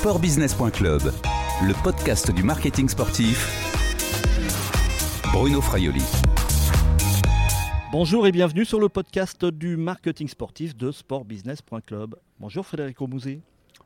[0.00, 1.02] Sportbusiness.club,
[1.62, 3.46] le podcast du marketing sportif.
[5.30, 6.00] Bruno Fraioli.
[7.92, 12.14] Bonjour et bienvenue sur le podcast du marketing sportif de sportbusiness.club.
[12.38, 13.42] Bonjour Frédéric Aumouzé.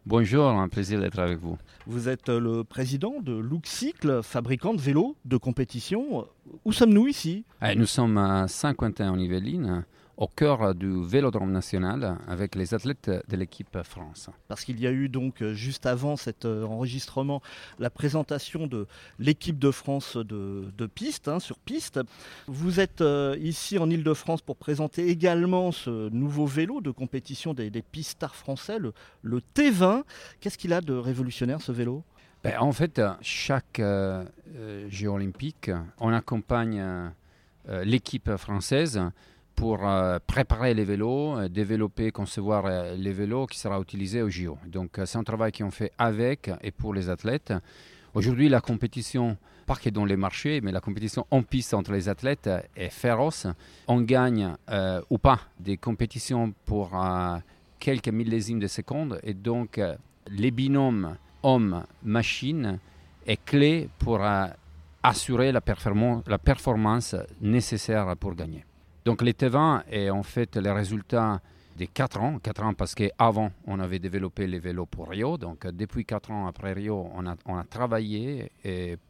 [0.07, 1.59] Bonjour, un plaisir d'être avec vous.
[1.89, 6.29] Vous êtes le président de Lookcycle, fabricant de vélos de compétition.
[6.65, 7.45] Où sommes-nous ici?
[7.61, 9.85] Eh, Nous sommes à Saint-Quentin en Yvelines,
[10.17, 14.31] au cœur du Vélodrome national, avec les athlètes de l'équipe France.
[14.49, 17.43] Parce qu'il y a eu donc euh, juste avant cet euh, enregistrement
[17.79, 18.87] la présentation de
[19.19, 22.01] l'équipe de France de, de piste, hein, sur piste.
[22.47, 27.71] Vous êtes euh, ici en Ile-de-France pour présenter également ce nouveau vélo de compétition des,
[27.71, 30.05] des pistards français, le, le T20.
[30.41, 32.05] Qu'est-ce qu'il a de révolutionnaire ce vélo?
[32.45, 34.25] Ben, en fait, chaque euh,
[34.91, 37.11] Jeux olympique, on accompagne
[37.71, 39.01] euh, l'équipe française
[39.55, 44.29] pour euh, préparer les vélos, euh, développer, concevoir euh, les vélos qui sera utilisés au
[44.31, 44.59] JO.
[44.67, 47.53] Donc c'est un travail qu'on fait avec et pour les athlètes.
[48.15, 52.09] Aujourd'hui, la compétition, pas que dans les marchés, mais la compétition en piste entre les
[52.09, 53.47] athlètes est féroce.
[53.89, 54.55] On gagne
[55.11, 56.91] ou pas des compétitions pour
[57.81, 59.81] quelques millésimes de secondes et donc
[60.29, 62.79] les binômes homme-machine
[63.27, 64.21] est clé pour
[65.03, 68.65] assurer la, performance- la performance nécessaire pour gagner.
[69.05, 71.41] Donc les T20 est en fait le résultat
[71.77, 72.39] des 4 ans.
[72.43, 75.37] 4 ans parce qu'avant, on avait développé les vélos pour Rio.
[75.37, 78.51] Donc depuis 4 ans après Rio, on a, travaillé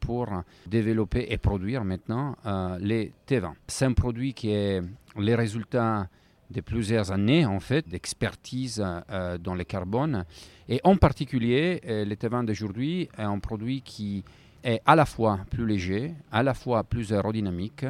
[0.01, 0.28] pour
[0.67, 3.53] développer et produire maintenant euh, les T20.
[3.69, 4.83] C'est un produit qui est
[5.17, 6.08] les résultats
[6.51, 10.25] de plusieurs années en fait d'expertise euh, dans le carbone
[10.69, 14.25] et en particulier euh, le T20 d'aujourd'hui est un produit qui
[14.62, 17.86] est à la fois plus léger, à la fois plus aérodynamique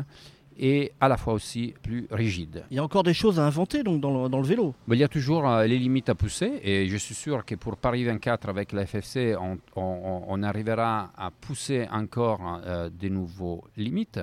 [0.58, 2.64] et à la fois aussi plus rigide.
[2.70, 4.74] Il y a encore des choses à inventer donc dans le, dans le vélo.
[4.86, 7.54] Mais il y a toujours euh, les limites à pousser et je suis sûr que
[7.56, 13.10] pour Paris 24 avec la FFC, on, on- on arrivera à pousser encore euh, des
[13.10, 14.20] nouveaux limites.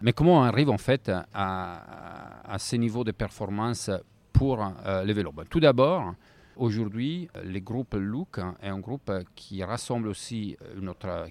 [0.00, 3.90] Mais comment on arrive en fait à, à- à ces niveaux de performance
[4.32, 6.14] pour euh, les vélos Ben, Tout d'abord,
[6.56, 11.26] aujourd'hui, euh, le groupe Look est un groupe qui rassemble aussi une autre euh,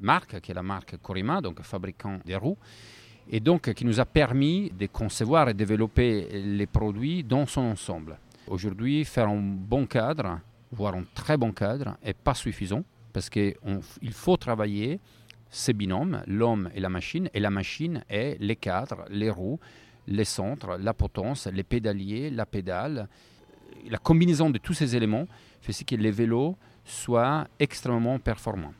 [0.00, 2.58] marque, qui est la marque Corima, donc fabricant des roues
[3.30, 8.18] et donc qui nous a permis de concevoir et développer les produits dans son ensemble.
[8.48, 10.40] Aujourd'hui, faire un bon cadre,
[10.72, 12.82] voire un très bon cadre, n'est pas suffisant
[13.12, 13.54] parce qu'il
[14.10, 14.98] faut travailler
[15.48, 19.58] ces binômes, l'homme et la machine, et la machine est les cadres, les roues,
[20.06, 23.08] les centres, la potence, les pédaliers, la pédale.
[23.88, 25.26] La combinaison de tous ces éléments
[25.60, 28.74] fait que les vélos soient extrêmement performants.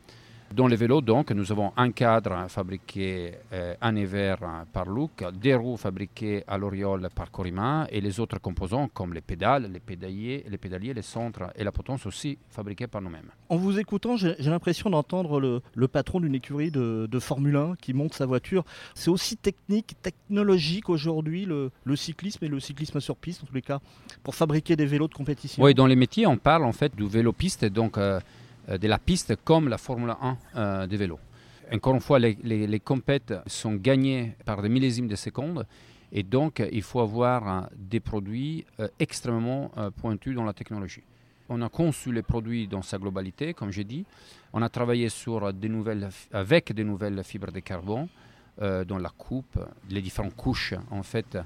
[0.53, 5.23] Dans les vélos, donc, nous avons un cadre fabriqué euh, en hiver euh, par Look,
[5.41, 9.79] des roues fabriquées à l'Oriole par Corima et les autres composants comme les pédales, les
[9.79, 13.29] pédaliers, les, pédaliers, les centres et la potence aussi fabriqués par nous-mêmes.
[13.47, 17.75] En vous écoutant, j'ai l'impression d'entendre le, le patron d'une écurie de, de Formule 1
[17.79, 18.65] qui monte sa voiture.
[18.93, 23.55] C'est aussi technique, technologique aujourd'hui le, le cyclisme et le cyclisme sur piste en tous
[23.55, 23.79] les cas
[24.21, 25.63] pour fabriquer des vélos de compétition.
[25.63, 28.19] Oui, dans les métiers, on parle en fait du vélo-piste, donc euh, euh,
[28.67, 31.19] de la piste comme la Formule 1 euh, des vélos.
[31.73, 35.65] Encore une fois, les, les, compètes sont gagnées par des millésimes de secondes
[36.11, 40.53] et donc euh, il faut avoir euh, des produits euh, extrêmement euh, pointus dans la
[40.53, 41.03] technologie.
[41.47, 44.05] On a conçu les produits dans sa globalité, comme j'ai dit.
[44.53, 48.07] On a travaillé sur des nouvelles, avec des nouvelles fibres de carbone
[48.61, 51.37] euh, dans la coupe, les différentes couches en fait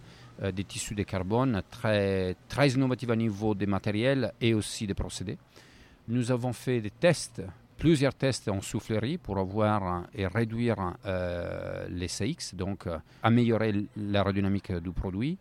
[0.41, 4.95] euh, des tissus de carbone, très, très innovatives à niveau des matériels et aussi des
[4.95, 5.37] procédés.
[6.07, 7.41] Nous avons fait des tests,
[7.77, 14.71] plusieurs tests en soufflerie pour avoir et réduire euh, les CX, donc euh, améliorer l'aérodynamique
[14.71, 15.37] du produit.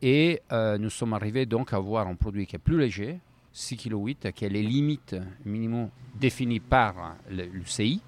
[0.00, 3.18] Et euh, nous sommes arrivés donc à avoir un produit qui est plus léger,
[3.52, 8.00] 6 kg, qui a les limites minimum définies par le, CI.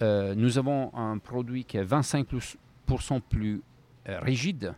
[0.00, 3.60] Nous avons un produit qui est 25% plus,
[4.06, 4.74] rigide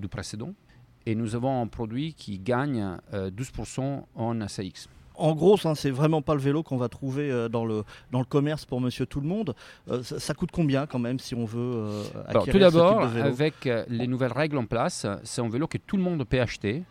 [0.00, 0.52] du précédent.
[1.08, 4.88] Et nous avons un produit qui gagne euh, 12% en CX.
[5.18, 7.82] En gros, ça, c'est vraiment pas le vélo qu'on va trouver euh, dans le,
[8.12, 9.54] dans le commerce pour monsieur tout le monde.
[9.90, 13.66] Euh, ça, ça coûte combien quand même si on veut euh, Alors, tout d'abord, avec
[13.66, 16.84] euh, les nouvelles règles en place, c'est un vélo que tout le monde peut acheter.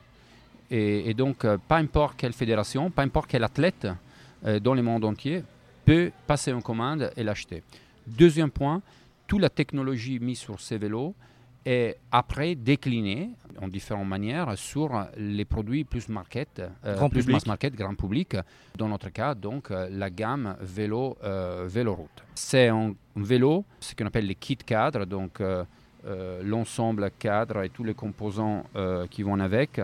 [0.69, 3.88] Et, et donc, euh, pas importe quelle fédération, pas importe quel athlète
[4.62, 5.44] dans le monde entier
[5.83, 7.63] peut passer en commande et l'acheter.
[8.06, 8.83] Deuxième point,
[9.25, 11.15] toute la technologie mise sur ces vélos
[11.67, 13.29] est après déclinée
[13.61, 17.33] en différentes manières sur les produits plus market, euh, Grand plus public.
[17.35, 18.37] mass market, grand public.
[18.77, 22.23] Dans notre cas, donc, euh, la gamme vélo, euh, vélo route.
[22.35, 25.63] C'est un vélo, ce qu'on appelle les kits cadres, donc euh,
[26.43, 28.63] l'ensemble cadre et tous les composants
[29.09, 29.81] qui vont avec,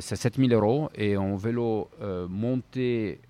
[0.00, 1.88] c'est 7000 euros et un vélo
[2.28, 3.20] monté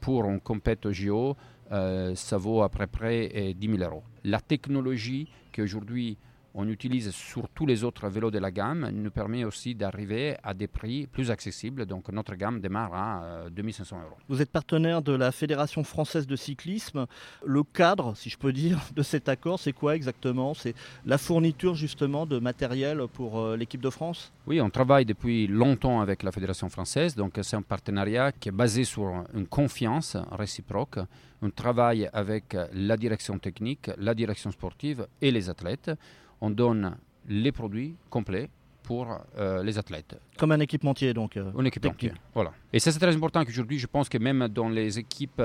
[0.00, 1.36] pour un compète au JO,
[1.70, 4.04] ça vaut à peu près 10 000 euros.
[4.22, 6.16] La technologie qu'aujourd'hui
[6.54, 10.54] on utilise sur tous les autres vélos de la gamme, nous permet aussi d'arriver à
[10.54, 11.86] des prix plus accessibles.
[11.86, 14.16] Donc notre gamme démarre à 2500 euh, euros.
[14.28, 17.06] Vous êtes partenaire de la Fédération française de cyclisme.
[17.44, 20.54] Le cadre, si je peux dire, de cet accord, c'est quoi exactement?
[20.54, 20.74] C'est
[21.06, 24.32] la fourniture justement de matériel pour euh, l'équipe de France?
[24.46, 27.14] Oui, on travaille depuis longtemps avec la Fédération française.
[27.14, 30.98] Donc c'est un partenariat qui est basé sur une confiance réciproque.
[31.42, 35.90] On travaille avec la direction technique, la direction sportive et les athlètes
[36.40, 36.96] on donne
[37.28, 38.48] les produits complets
[38.82, 39.06] pour
[39.38, 40.16] euh, les athlètes.
[40.36, 42.52] Comme un équipementier, donc euh, Un équipementier, voilà.
[42.72, 45.42] Et ça, c'est très important qu'aujourd'hui, je pense que même dans les équipes,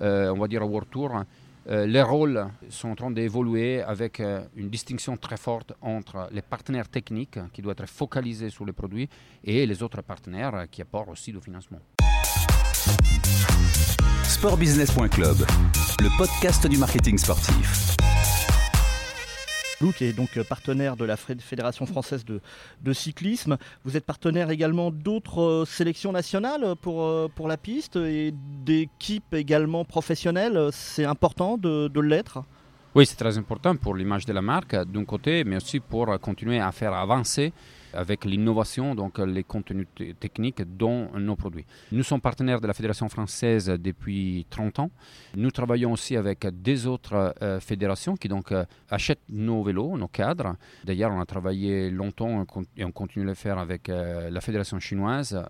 [0.00, 1.24] euh, on va dire, à World Tour,
[1.70, 4.22] les rôles sont en train d'évoluer avec
[4.56, 9.06] une distinction très forte entre les partenaires techniques qui doivent être focalisés sur les produits
[9.44, 11.80] et les autres partenaires qui apportent aussi du financement.
[14.24, 15.36] Sportbusiness.club,
[16.00, 17.98] le podcast du marketing sportif.
[19.80, 23.58] Luc est donc euh, partenaire de la Fédération française de, cyclisme.
[23.84, 28.34] Vous êtes partenaire également d'autres euh, sélections nationales pour, euh, pour la piste et
[28.64, 30.70] d'équipes également professionnelles.
[30.72, 32.42] C'est important de l'être?
[32.98, 36.58] Oui, c'est très important pour l'image de la marque d'un côté, mais aussi pour continuer
[36.58, 37.52] à faire avancer
[37.92, 39.86] avec l'innovation, donc les contenus
[40.18, 41.64] techniques dans nos produits.
[41.92, 44.90] Nous sommes partenaires de la Fédération française depuis 30 ans.
[45.36, 50.08] Nous travaillons aussi avec des autres euh, fédérations qui donc euh, achètent nos vélos, nos
[50.08, 50.56] cadres.
[50.84, 52.44] D'ailleurs, on a travaillé longtemps
[52.76, 55.40] et on continue de le faire avec euh, la Fédération chinoise,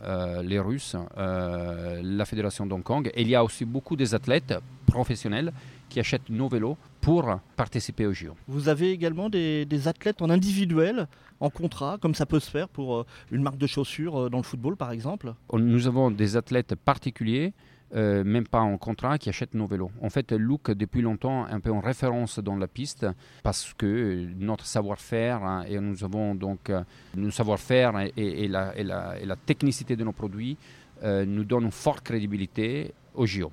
[0.43, 3.11] les Russes, la Fédération d'Hong Kong.
[3.17, 4.53] Il y a aussi beaucoup des athlètes
[4.87, 5.50] professionnels
[5.89, 6.77] qui achètent nos vélos
[7.08, 8.34] pour participer au JO.
[8.49, 11.08] Vous avez également des, athlètes en individuel,
[11.40, 14.37] en contrat, comme ça peut se faire pour euh, une marque de chaussures euh, dans
[14.37, 15.32] le football par exemple?
[15.55, 17.55] Nous avons des athlètes particuliers.
[17.94, 19.90] Euh, même pas en contrat, qui achètent nos vélos.
[20.02, 23.06] En fait, Look, depuis longtemps, un peu en référence dans la piste,
[23.43, 26.70] parce que notre savoir-faire, hein, et nous avons donc
[27.16, 30.58] notre savoir-faire et, la, et, la, technicité de nos produits,
[31.02, 33.50] nous donnent une forte crédibilité au JO.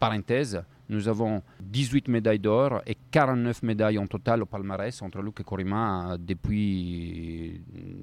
[0.00, 5.40] Parenthèse, nous avons 18 médailles d'or et 49 médailles en total au palmarès entre Luc
[5.40, 7.60] et Corima depuis,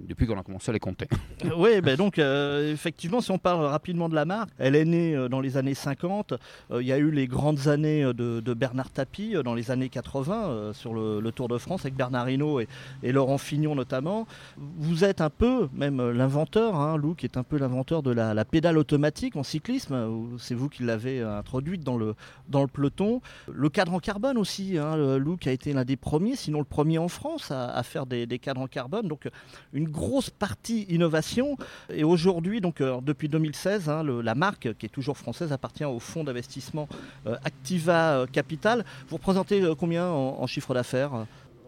[0.07, 1.07] depuis qu'on a commencé à les compter.
[1.57, 5.15] oui, ben donc euh, effectivement, si on parle rapidement de la marque, elle est née
[5.15, 6.33] euh, dans les années 50.
[6.71, 10.73] Euh, il y a eu les grandes années de, Bernard Tapie dans les années 80
[10.73, 12.67] sur le, Tour de France avec Bernard Hinault et,
[13.11, 14.27] Laurent Fignon notamment.
[14.57, 18.77] Vous êtes un peu même l'inventeur, hein, est un peu l'inventeur de la, la, pédale
[18.77, 20.27] automatique en cyclisme.
[20.37, 22.15] C'est vous qui l'avez introduite dans le,
[22.49, 23.21] dans le peloton.
[23.51, 26.97] Le cadre en carbone aussi, hein, Look a été l'un des premiers, sinon le premier
[26.97, 29.07] en France à, faire des, cadres en carbone.
[29.07, 29.29] Donc
[29.71, 31.57] une grosse partie innovation.
[31.89, 35.99] Et aujourd'hui, donc euh, depuis 2016, hein, la marque qui est toujours française appartient au
[35.99, 36.87] fonds d'investissement
[37.27, 38.85] euh, Activa euh, Capital.
[39.07, 41.25] Vous représentez combien en, chiffre d'affaires?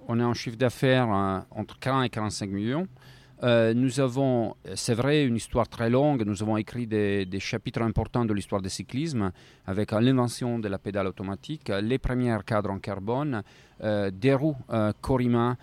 [0.08, 1.08] On est en chiffre d'affaires
[1.52, 2.88] entre 40 et 45 millions.
[3.44, 6.24] Euh, nous avons, c'est vrai, une histoire très longue.
[6.26, 9.32] Nous avons écrit des, chapitres importants de l'histoire du cyclisme
[9.68, 13.44] avec l'invention de la pédale automatique, les premiers cadres en carbone,
[13.84, 15.58] euh, des roues euh, Corima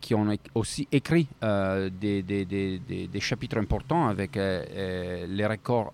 [0.00, 0.26] qui ont
[0.56, 5.92] aussi écrit des, chapitres importants avec les records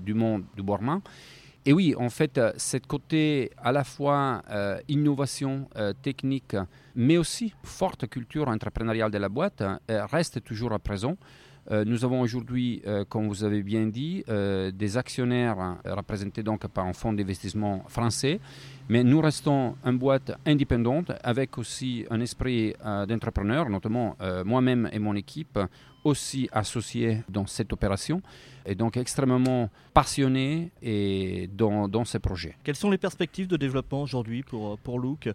[0.00, 1.00] du monde du Bourman.
[1.64, 4.42] Et oui, en fait, cette côté à la fois
[4.86, 5.66] innovation
[6.02, 6.56] technique,
[6.96, 11.16] mais aussi forte culture entrepreneuriale de la boîte reste toujours à présent.
[11.84, 17.12] nous avons aujourd'hui, comme vous avez bien dit, des actionnaires représentés donc par un fonds
[17.12, 18.40] d'investissement français,
[18.88, 22.74] mais nous restons une boîte indépendante avec aussi un esprit
[23.08, 25.58] d'entrepreneur, notamment moi-même et mon équipe
[26.06, 28.22] aussi associés dans cette opération
[28.66, 32.56] et donc extrêmement passionné et dans, dans, ces projets.
[32.64, 35.28] Quelles sont les perspectives de développement aujourd'hui pour, euh, pour Look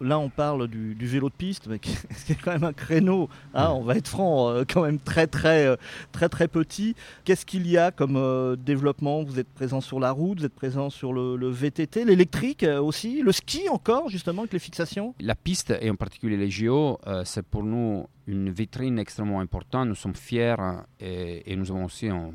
[0.00, 1.80] Là, on parle du, vélo de piste, mais
[2.10, 5.66] c'est quand même un créneau, hein, on va être franc, euh, quand même très très
[5.66, 5.76] euh,
[6.12, 6.94] très très petit.
[7.24, 9.22] Qu'est-ce qu'il y a comme développement?
[9.22, 13.32] Vous êtes présent sur la route, vous êtes présent sur le, VTT, l'électrique aussi, le
[13.32, 15.14] ski encore, justement, avec les fixations?
[15.20, 19.88] La piste, et en particulier les JO, c'est pour nous une vitrine extrêmement importante.
[19.88, 20.56] Nous sommes fiers
[21.00, 22.30] et, et nous avons aussi un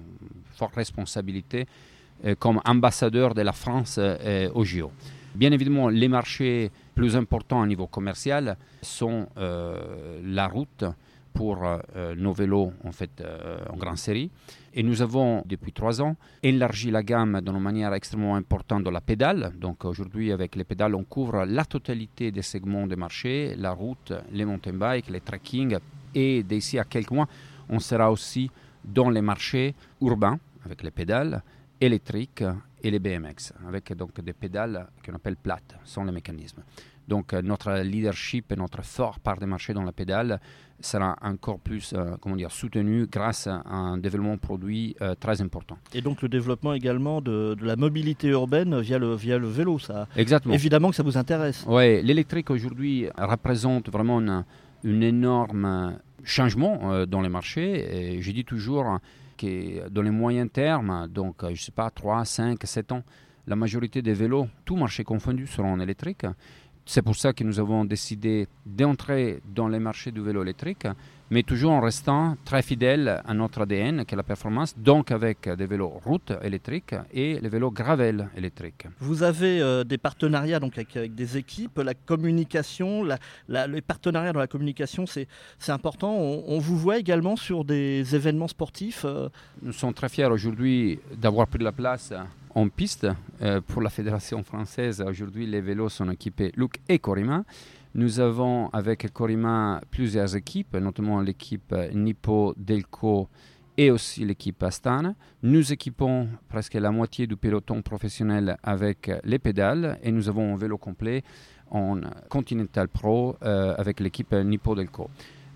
[0.54, 1.68] forte responsabilité
[2.24, 4.92] euh, comme ambassadeur de la France euh, au JO.
[5.34, 10.86] Bien évidemment, les marchés plus importants au niveau commercial sont euh, la route
[11.34, 11.66] pour
[12.18, 13.24] nos vélos en fait
[13.70, 14.30] en grande série.
[14.74, 19.02] Et nous avons depuis trois ans élargi la gamme d'une manière extrêmement importante de la
[19.02, 19.54] pédale.
[19.60, 24.14] Donc aujourd'hui avec les pédales on couvre la totalité des segments de marché, la route,
[24.32, 25.78] les mountain bikes, les trekking
[26.16, 27.28] et d'ici à quelques mois
[27.70, 28.50] on sera aussi
[28.84, 31.42] dans les marchés urbains avec les pédales
[31.80, 32.44] électriques
[32.84, 36.64] et les BMX, avec donc des pédales qu'on appelle plates, sans les mécanismes.
[37.08, 40.40] Donc euh, notre leadership et notre fort part des marchés dans la pédale
[40.80, 45.78] sera encore plus euh, comment dire, soutenu grâce à un développement produit euh, très important.
[45.94, 50.08] Et donc le développement également de, la mobilité urbaine via le, via le vélo, ça.
[50.16, 50.54] Exactement.
[50.54, 51.66] Évidemment que ça vous intéresse.
[51.68, 54.46] Oui, l'électrique aujourd'hui représente vraiment un
[54.84, 58.16] énorme changement dans les marchés.
[58.16, 58.98] Et je dis toujours
[59.38, 63.04] que dans les moyens termes, donc je ne sais pas, 3, 5, 7 ans,
[63.48, 66.26] la majorité des vélos, tout marché confondu, seront en électrique.
[66.86, 70.88] C'est pour ça que nous avons décidé d'entrer dans les marchés du vélo électrique,
[71.30, 75.48] mais toujours en restant très fidèle à notre ADN, qui est la performance, donc avec
[75.48, 78.88] des vélos route électriques et les vélos gravel électriques.
[79.00, 83.06] Vous avez euh, des partenariats donc avec, des équipes, la communication,
[83.48, 85.28] les partenariats dans la communication, c'est
[85.70, 86.14] important.
[86.14, 89.30] On, vous voit également sur des événements sportifs euh
[89.62, 92.14] Nous sommes très fiers aujourd'hui d'avoir pris de la place
[92.56, 93.08] en piste.
[93.42, 97.44] Euh, pour la Fédération française, aujourd'hui, les vélos sont équipés Look et Corima.
[97.94, 103.28] Nous avons avec Corima plusieurs équipes, notamment l'équipe Nippo Delco
[103.78, 105.16] et aussi l'équipe Astana.
[105.44, 110.58] Nous équipons presque la moitié du peloton professionnel avec les pédales et nous avons un
[110.58, 111.24] vélo complet
[111.70, 115.10] en Continental Pro euh, avec l'équipe Nippo Delco.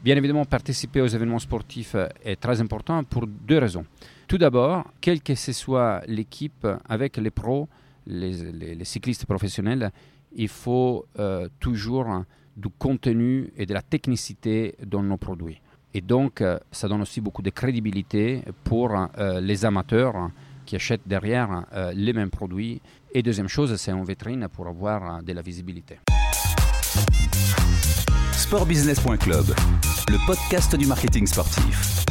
[0.03, 3.85] Bien évidemment, participer aux événements sportifs est très important pour deux raisons.
[4.27, 7.69] Tout d'abord, quelle que ce soit l'équipe avec les pros,
[8.07, 9.91] les, cyclistes professionnels,
[10.35, 12.23] il faut euh, toujours
[12.57, 15.61] du contenu et de la technicité dans nos produits.
[15.93, 20.31] Et donc, euh, ça donne aussi beaucoup de crédibilité pour euh, les amateurs
[20.65, 22.81] qui achètent derrière les mêmes produits.
[23.13, 25.99] Et deuxième chose, c'est en vitrine pour avoir de la visibilité.
[28.31, 29.45] Sportbusiness.club,
[30.09, 32.03] le podcast du marketing sportif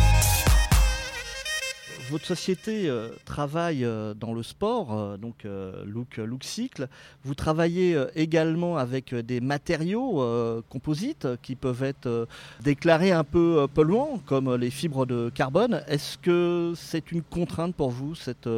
[2.10, 5.46] votre société euh, travaille euh, dans le sport, euh, donc
[5.86, 6.88] Look, Look Cycle.
[7.24, 10.22] Vous travaillez également avec des matériaux
[10.68, 12.28] composites qui peuvent être
[12.62, 15.82] déclarés un peu polluants, comme les fibres de carbone.
[15.88, 18.48] Est-ce que c'est une contrainte pour vous, cette,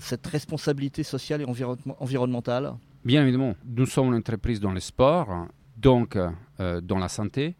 [0.00, 1.46] cette responsabilité sociale et
[1.98, 2.74] environnementale?
[3.04, 5.46] Bien évidemment, nous sommes une entreprise dans le sport,
[5.76, 6.18] donc
[6.58, 7.54] dans la santé.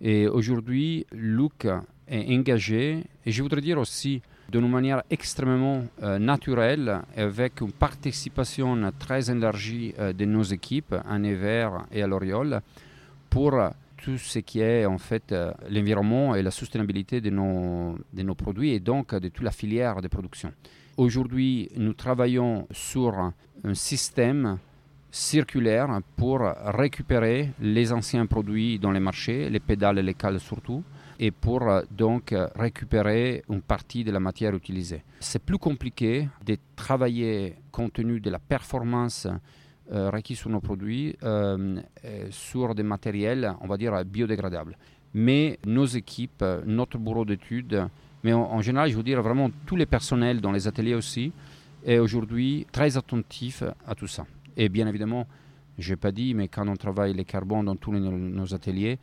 [0.00, 1.66] Et aujourd'hui, Look
[2.08, 8.92] est engagé, et je voudrais dire aussi d'une manière extrêmement euh, naturelle, avec une participation
[8.98, 12.60] très élargie euh, de nos équipes à Nevers et à l'Oriole,
[13.28, 13.52] pour
[13.96, 18.34] tout ce qui est en fait euh, l'environnement et la soutenabilité de nos, de nos
[18.34, 20.52] produits et donc de toute la filière de production.
[20.96, 24.58] Aujourd'hui, nous travaillons sur un système
[25.12, 30.82] circulaire pour récupérer les anciens produits dans les marchés, les pédales et les cales surtout,
[31.22, 35.04] et pour euh, donc euh, récupérer une partie de la matière utilisée.
[35.20, 39.28] C'est plus compliqué de travailler compte tenu de la performance
[39.92, 41.16] euh, requise sur nos produits
[42.30, 44.76] sur des matériels, on va dire, biodégradables.
[45.12, 47.86] Mais nos équipes, notre bureau d'études,
[48.22, 51.32] mais en, général, je veux dire vraiment tous les personnels dans les ateliers aussi,
[51.84, 54.24] est aujourd'hui très attentif à tout ça.
[54.56, 55.26] Et bien évidemment,
[55.78, 58.98] je n'ai pas dit, mais quand on travaille les carbone dans tous nos ateliers,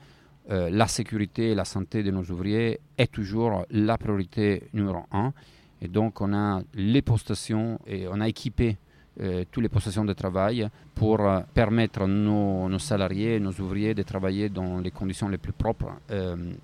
[0.50, 5.34] euh, la sécurité et la santé de nos ouvriers est toujours la priorité numéro un.
[5.82, 8.78] Et donc, on a les postations et on a équipé
[9.20, 13.94] euh, toutes les postations de travail pour euh, permettre à nos, nos, salariés, nos ouvriers
[13.94, 15.92] de travailler dans les conditions les plus propres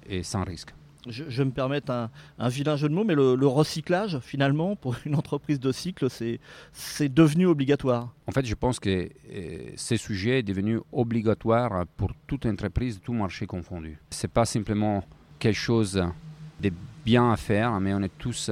[0.08, 0.74] et sans risque
[1.10, 5.60] je, me permettre un, vilain jeu de mots, mais le, recyclage, finalement, pour une entreprise
[5.60, 8.14] de cycle, c'est devenu obligatoire.
[8.28, 13.14] En fait, je pense que euh, ce sujet est devenu obligatoire pour toute entreprise, tout
[13.14, 13.98] marché confondu.
[14.10, 15.04] Ce n'est pas simplement
[15.40, 16.02] quelque chose
[16.62, 16.72] de
[17.06, 18.50] bien à faire, mais on est tous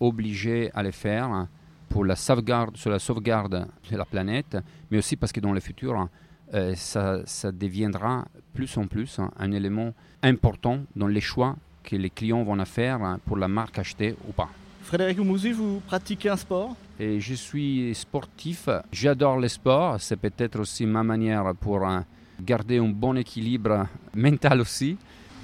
[0.00, 1.48] obligés à le faire
[1.88, 4.58] pour la sauvegarde, sur la sauvegarde de la planète,
[4.90, 6.08] mais aussi parce que dans le futur,
[6.54, 12.10] euh, ça, ça, deviendra plus en plus un élément important dans les choix que les
[12.10, 14.48] clients vont faire hein, pour la marque achetée ou pas.
[14.82, 16.76] Frédéric Oumouzi, vous pratiquez un sport?
[16.98, 22.04] Et Je suis sportif, j'adore le sport, c'est peut-être aussi ma manière pour hein,
[22.40, 24.96] garder un bon équilibre mental aussi.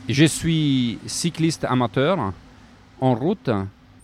[0.08, 2.32] Je suis cycliste amateur
[3.00, 3.50] en route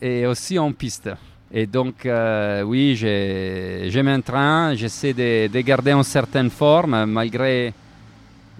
[0.00, 1.11] et aussi en piste.
[1.50, 7.73] Et donc, euh, oui, je, m'entraîne, j'essaie de, de, garder une certaine forme malgré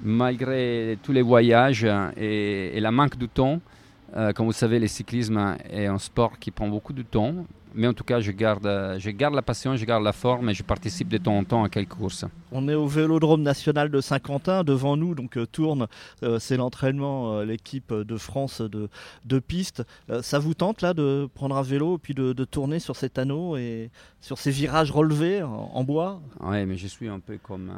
[0.03, 1.87] malgré tous les voyages
[2.17, 3.61] et, la manque de temps.
[4.17, 7.35] Euh, comme vous savez, le cyclisme est un sport qui prend beaucoup de temps
[7.75, 10.55] Mais en tout cas, je garde, je garde la passion, je garde la forme et
[10.55, 12.25] je participe de temps en temps à quelques courses.
[12.51, 14.65] On est au Vélodrome national de Saint-Quentin.
[14.65, 15.87] Devant nous, donc euh, tourne,
[16.23, 18.89] euh, c'est l'entraînement, euh, l'équipe de France de,
[19.27, 19.85] de piste.
[20.23, 23.57] ça vous tente là de prendre un vélo et puis de, tourner sur cet anneau
[23.57, 23.91] et
[24.21, 26.21] sur ces virages relevés en, bois?
[26.41, 27.71] Oui, mais je suis un peu comme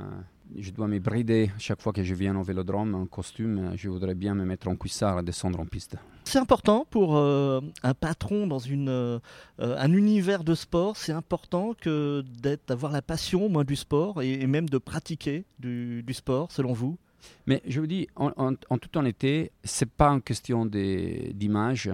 [0.57, 3.73] je dois me brider chaque fois que je viens au vélodrome en costume.
[3.77, 5.97] Je voudrais bien me mettre en cuissard et descendre en piste.
[6.25, 9.19] C'est important pour euh, un patron dans une, euh,
[9.59, 10.97] un univers de sport.
[10.97, 12.25] C'est important que
[12.67, 16.99] d'avoir la passion moins du sport et, même de pratiquer du, sport, selon vous?
[17.47, 21.91] Mais je vous dis, en, en, toute honnêteté, c'est pas une question d'image.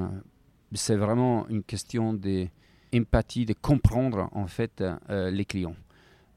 [0.73, 5.77] C'est vraiment une question d'empathie, de comprendre en fait euh, les clients.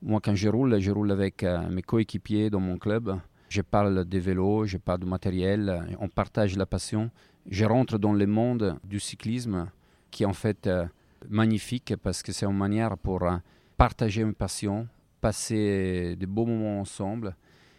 [0.01, 3.19] Moi, quand je roule, je roule avec euh, mes coéquipiers dans mon club.
[3.49, 7.11] Je parle des vélos, je parle du matériel, on partage la passion.
[7.49, 9.69] Je rentre dans le monde du cyclisme
[10.09, 10.85] qui est en fait euh,
[11.27, 13.35] magnifique parce que c'est une manière pour euh,
[13.75, 14.87] partager une passion,
[15.19, 17.35] passer de beaux moments ensemble.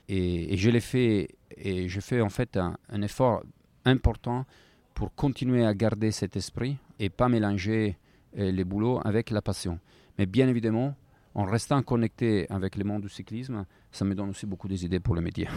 [0.08, 3.44] Et, je l'ai fait, et je fais en fait un, un, effort
[3.86, 4.44] important
[4.92, 7.96] pour continuer à garder cet esprit et pas mélanger
[8.34, 9.78] les boulots avec la passion.
[10.18, 10.96] Mais bien évidemment,
[11.34, 15.00] en restant connecté avec le monde du cyclisme, ça me donne aussi beaucoup des idées
[15.00, 15.48] pour le métier.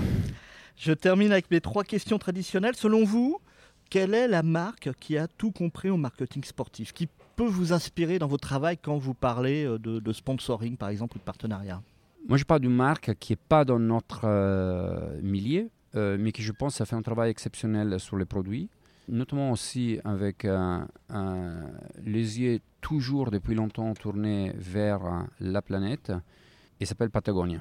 [0.75, 2.75] Je termine avec mes trois questions traditionnelles.
[2.75, 3.39] Selon vous,
[3.89, 8.19] quelle est la marque qui a tout compris au marketing sportif Qui peut vous inspirer
[8.19, 11.81] dans votre travail quand vous parlez euh, de, sponsoring, par exemple, ou de partenariat?
[12.27, 16.41] Moi, je parle d'une marque qui n'est pas dans notre euh, milieu, euh, mais qui,
[16.41, 18.69] je pense, a fait un travail exceptionnel sur les produits
[19.07, 20.47] notamment aussi avec
[22.03, 26.11] les yeux toujours depuis longtemps tournés vers la planète,
[26.79, 27.59] il s'appelle Patagonia,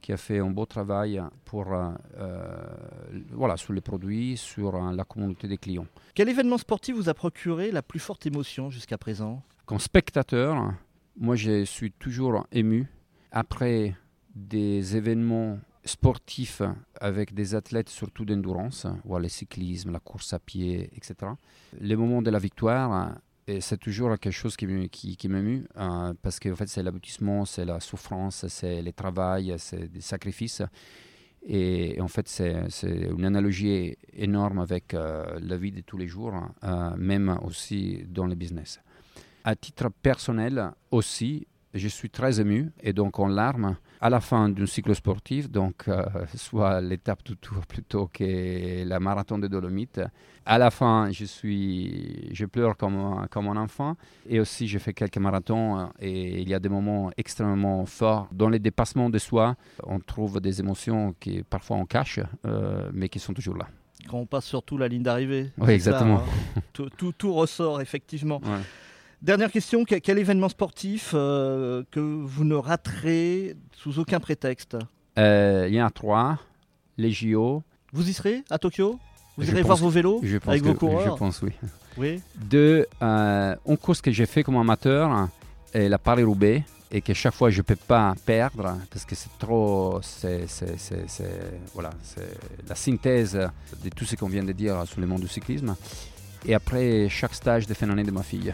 [0.00, 1.94] qui a fait un beau travail pour, euh,
[3.30, 5.86] voilà, sur les produits, sur la communauté des clients.
[6.14, 9.42] Quel événement sportif vous a procuré la plus forte émotion jusqu'à présent?
[9.64, 10.74] Comme spectateur,
[11.16, 12.88] moi je suis toujours ému.
[13.30, 13.94] Après
[14.34, 16.62] des événements sportif
[17.00, 21.14] avec des athlètes surtout d'endurance, le cyclisme, la course à pied, etc.
[21.80, 23.16] Les moments de la victoire,
[23.60, 27.80] c'est toujours quelque chose qui, qui, m'émue euh, parce que fait, c'est l'aboutissement, c'est la
[27.80, 30.62] souffrance, c'est le travail, c'est des sacrifices.
[31.44, 32.68] Et, en fait, c'est
[33.10, 38.26] une analogie énorme avec euh, la vie de tous les jours, euh, même aussi dans
[38.26, 38.80] le business.
[39.42, 44.48] À titre personnel aussi, je suis très ému et donc en larmes à la fin
[44.48, 46.04] d'un cycle sportif, donc euh,
[46.34, 50.00] soit l'étape du tour plutôt que la marathon des Dolomites.
[50.44, 53.96] À la fin, je suis, je pleure comme, comme un enfant
[54.28, 58.28] et aussi je fais quelques marathons euh, et il y a des moments extrêmement forts.
[58.32, 59.54] Dans les dépassements de soi,
[59.84, 63.68] on trouve des émotions qui parfois on cache, euh, mais qui sont toujours là.
[64.10, 65.52] Quand on passe surtout la ligne d'arrivée.
[65.58, 66.22] Oui, exactement.
[66.56, 66.60] Hein.
[66.72, 68.40] tout, tout, ressort effectivement.
[69.22, 74.76] Dernière question, quel événement sportif euh, que vous ne raterez sous aucun prétexte?
[75.16, 76.40] Euh, Il y en a trois,
[76.98, 77.62] les JO.
[77.92, 78.98] Vous y serez à Tokyo?
[79.36, 81.52] Vous irez voir vos vélos avec vos coureurs Je pense oui.
[81.98, 82.20] oui.
[82.34, 85.28] Deux, euh, une course que j'ai fait comme amateur,
[85.72, 89.38] est la Paris-Roubaix, et que chaque fois je ne peux pas perdre parce que c'est
[89.38, 90.00] trop.
[90.02, 90.46] C'est,
[91.74, 92.26] voilà, c'est
[92.68, 95.76] la synthèse de tout ce qu'on vient de dire sur le monde du cyclisme.
[96.44, 98.52] Et après chaque stage de fin d'année de ma fille.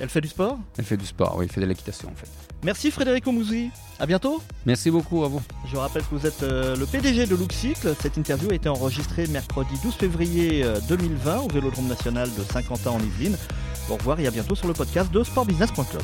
[0.00, 2.28] Elle fait du sport Elle fait du sport, oui, elle fait de l'équitation en fait.
[2.62, 3.70] Merci Frédéric Omouzi.
[3.98, 4.42] À bientôt.
[4.66, 5.42] Merci beaucoup à vous.
[5.70, 7.94] Je rappelle que vous êtes euh, le PDG de Luxicle.
[8.00, 12.90] Cette interview a été enregistrée mercredi 12 février 2020 euh, au Vélodrome national de Saint-Quentin
[12.90, 13.36] en Yvelines.
[13.90, 16.02] Au revoir et à bientôt sur le podcast de sportbusiness.club.